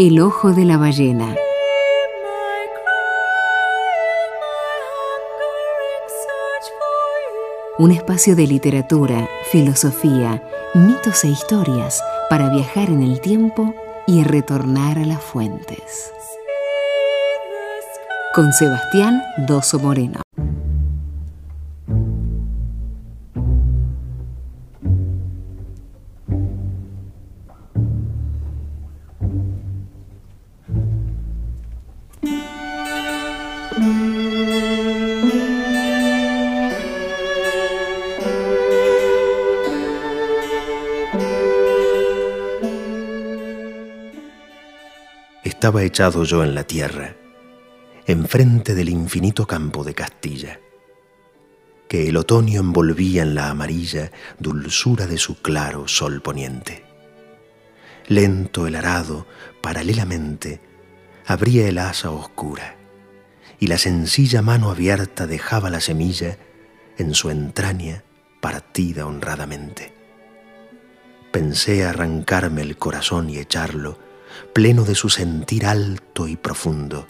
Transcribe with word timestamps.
El 0.00 0.20
ojo 0.20 0.52
de 0.52 0.64
la 0.64 0.78
ballena. 0.78 1.34
Un 7.78 7.90
espacio 7.90 8.36
de 8.36 8.46
literatura, 8.46 9.28
filosofía, 9.50 10.40
mitos 10.72 11.24
e 11.24 11.30
historias 11.30 12.00
para 12.30 12.48
viajar 12.48 12.90
en 12.90 13.02
el 13.02 13.20
tiempo 13.20 13.74
y 14.06 14.22
retornar 14.22 15.00
a 15.00 15.04
las 15.04 15.20
fuentes. 15.20 16.12
Con 18.36 18.52
Sebastián 18.52 19.20
Doso 19.48 19.80
Moreno. 19.80 20.22
Estaba 45.58 45.82
echado 45.82 46.24
yo 46.24 46.44
en 46.44 46.54
la 46.54 46.64
tierra, 46.64 47.16
enfrente 48.06 48.74
del 48.74 48.88
infinito 48.88 49.46
campo 49.46 49.84
de 49.84 49.92
Castilla, 49.92 50.60
que 51.88 52.08
el 52.08 52.16
otoño 52.16 52.60
envolvía 52.60 53.22
en 53.22 53.34
la 53.34 53.50
amarilla 53.50 54.10
dulzura 54.38 55.06
de 55.06 55.18
su 55.18 55.42
claro 55.42 55.86
sol 55.86 56.22
poniente. 56.22 56.84
Lento 58.06 58.66
el 58.66 58.76
arado, 58.76 59.26
paralelamente, 59.60 60.60
abría 61.26 61.68
el 61.68 61.76
asa 61.76 62.12
oscura, 62.12 62.77
y 63.58 63.66
la 63.66 63.78
sencilla 63.78 64.42
mano 64.42 64.70
abierta 64.70 65.26
dejaba 65.26 65.70
la 65.70 65.80
semilla 65.80 66.38
en 66.96 67.14
su 67.14 67.30
entraña 67.30 68.04
partida 68.40 69.06
honradamente. 69.06 69.92
Pensé 71.32 71.84
arrancarme 71.84 72.62
el 72.62 72.76
corazón 72.76 73.30
y 73.30 73.38
echarlo, 73.38 73.98
pleno 74.52 74.84
de 74.84 74.94
su 74.94 75.08
sentir 75.08 75.66
alto 75.66 76.28
y 76.28 76.36
profundo, 76.36 77.06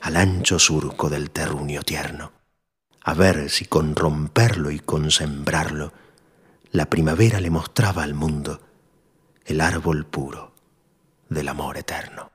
al 0.00 0.16
ancho 0.16 0.58
surco 0.58 1.10
del 1.10 1.30
terruño 1.30 1.82
tierno, 1.82 2.32
a 3.02 3.14
ver 3.14 3.50
si 3.50 3.66
con 3.66 3.94
romperlo 3.94 4.70
y 4.70 4.78
con 4.78 5.10
sembrarlo, 5.10 5.92
la 6.72 6.86
primavera 6.86 7.40
le 7.40 7.50
mostraba 7.50 8.02
al 8.02 8.14
mundo 8.14 8.60
el 9.44 9.60
árbol 9.60 10.06
puro 10.06 10.54
del 11.28 11.48
amor 11.48 11.76
eterno. 11.76 12.30